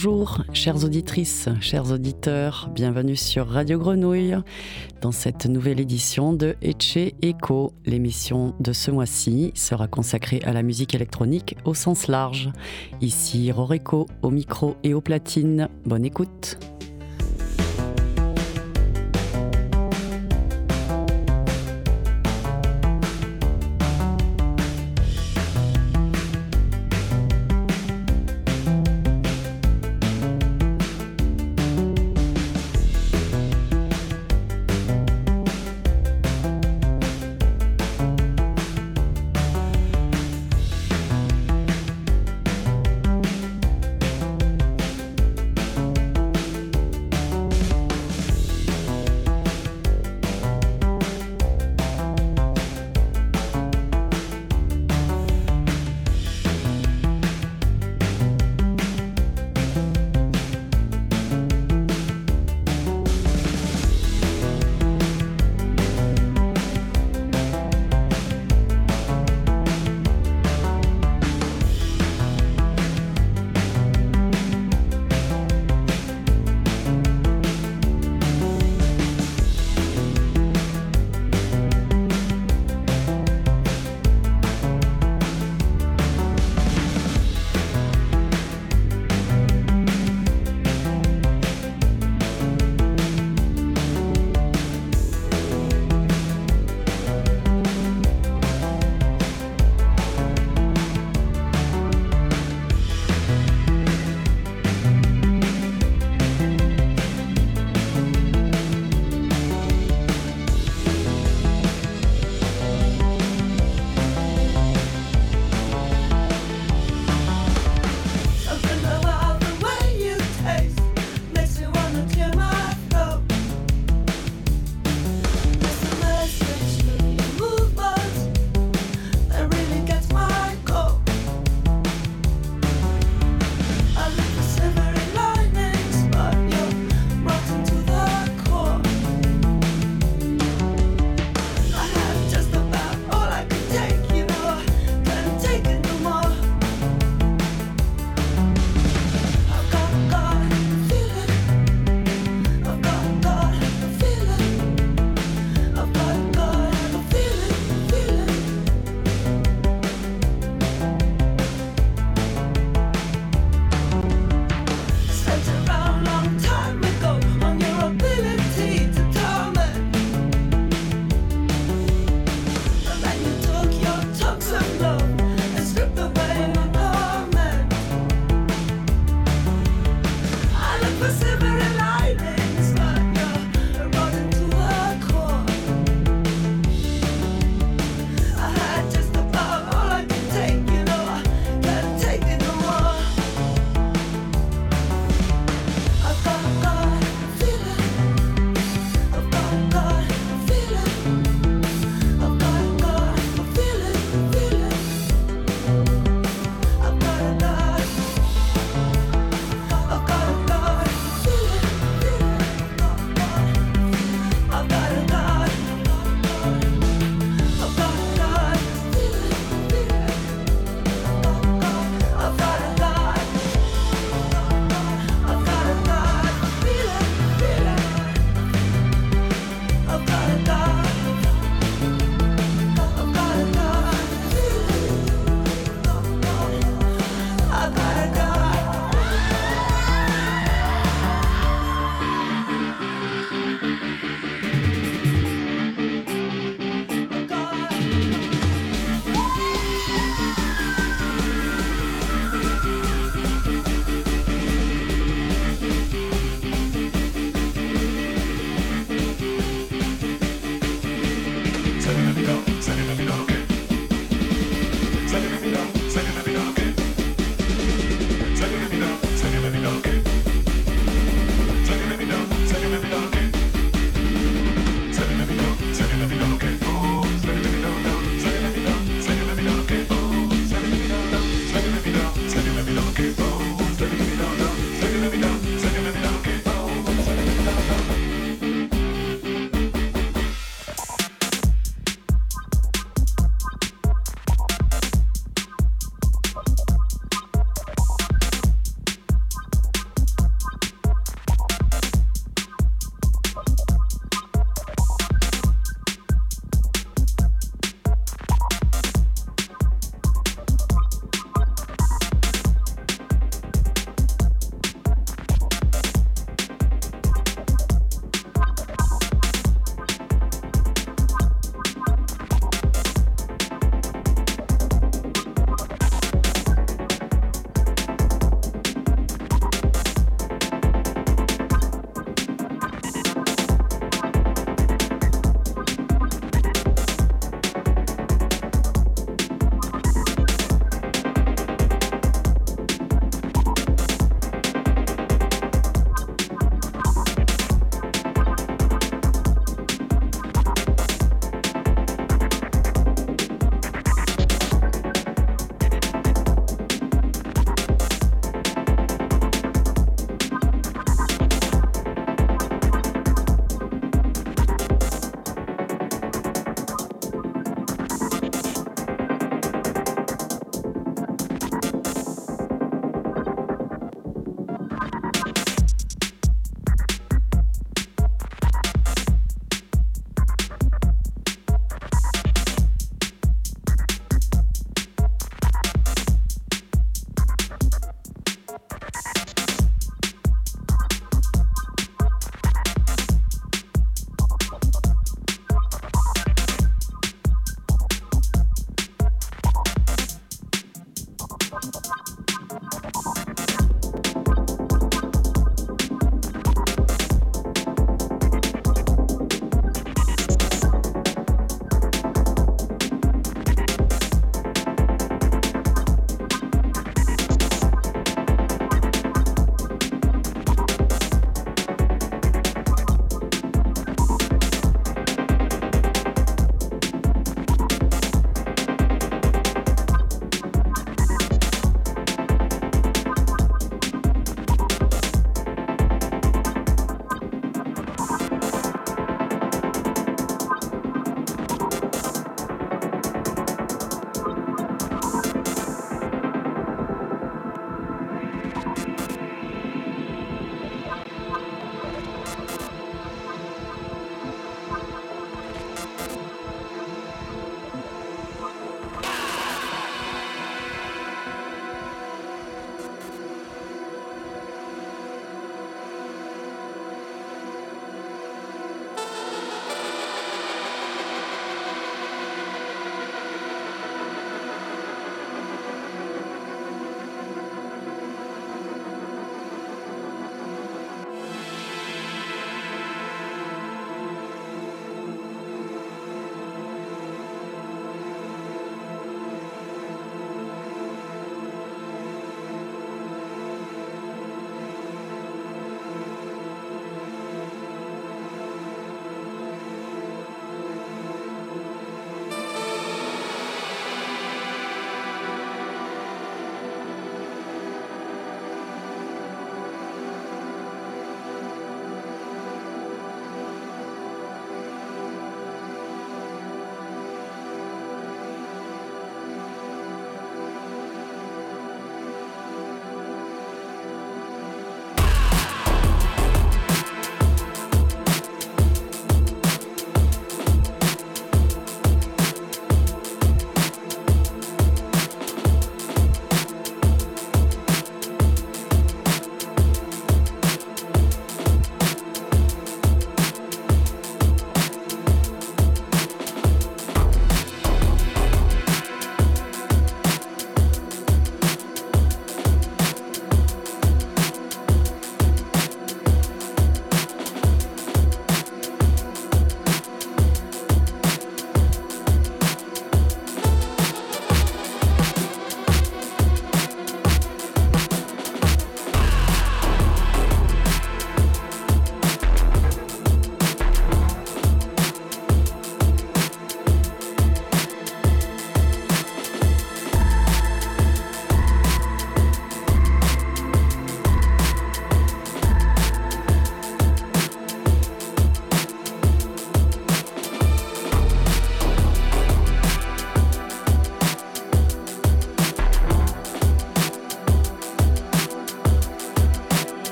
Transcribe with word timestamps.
Bonjour, 0.00 0.44
chères 0.52 0.84
auditrices, 0.84 1.48
chers 1.60 1.90
auditeurs, 1.90 2.70
bienvenue 2.72 3.16
sur 3.16 3.48
Radio 3.48 3.80
Grenouille 3.80 4.36
dans 5.02 5.10
cette 5.10 5.46
nouvelle 5.46 5.80
édition 5.80 6.32
de 6.32 6.54
Etche 6.62 7.12
Echo. 7.20 7.72
L'émission 7.84 8.54
de 8.60 8.72
ce 8.72 8.92
mois-ci 8.92 9.50
sera 9.56 9.88
consacrée 9.88 10.40
à 10.44 10.52
la 10.52 10.62
musique 10.62 10.94
électronique 10.94 11.56
au 11.64 11.74
sens 11.74 12.06
large. 12.06 12.52
Ici 13.00 13.50
Rorico 13.50 14.06
au 14.22 14.30
micro 14.30 14.76
et 14.84 14.94
aux 14.94 15.00
platines. 15.00 15.68
Bonne 15.84 16.04
écoute. 16.04 16.77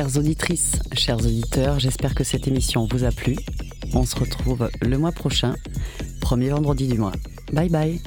Chères 0.00 0.16
auditrices, 0.16 0.78
chers 0.94 1.18
auditeurs, 1.18 1.78
j'espère 1.78 2.14
que 2.14 2.24
cette 2.24 2.48
émission 2.48 2.88
vous 2.90 3.04
a 3.04 3.10
plu. 3.10 3.36
On 3.92 4.06
se 4.06 4.16
retrouve 4.16 4.70
le 4.80 4.96
mois 4.96 5.12
prochain, 5.12 5.56
premier 6.22 6.48
vendredi 6.48 6.88
du 6.88 6.96
mois. 6.96 7.12
Bye 7.52 7.68
bye 7.68 8.00